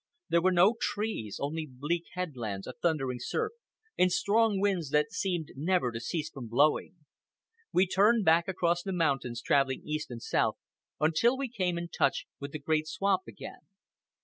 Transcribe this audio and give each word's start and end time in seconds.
There 0.29 0.41
were 0.41 0.51
no 0.51 0.73
trees—only 0.81 1.67
bleak 1.71 2.05
headlands, 2.13 2.65
a 2.65 2.73
thundering 2.73 3.19
surf, 3.19 3.51
and 3.99 4.11
strong 4.11 4.59
winds 4.59 4.89
that 4.89 5.11
seemed 5.11 5.49
never 5.55 5.91
to 5.91 5.99
cease 5.99 6.31
from 6.31 6.47
blowing. 6.47 6.95
We 7.71 7.85
turned 7.85 8.25
back 8.25 8.47
across 8.47 8.81
the 8.81 8.93
mountains, 8.93 9.43
travelling 9.43 9.83
east 9.85 10.09
and 10.09 10.19
south, 10.19 10.55
until 10.99 11.37
we 11.37 11.49
came 11.49 11.77
in 11.77 11.87
touch 11.89 12.25
with 12.39 12.51
the 12.51 12.57
great 12.57 12.87
swamp 12.87 13.27
again. 13.27 13.59